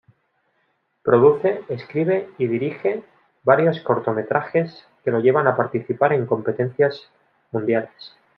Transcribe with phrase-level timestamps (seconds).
[1.03, 3.03] Produce, escribe y dirige
[3.43, 7.07] varios cortometrajes que lo llevan a participar en competencias
[7.51, 8.15] mundiales.